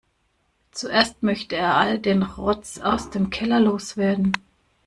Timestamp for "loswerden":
3.59-4.31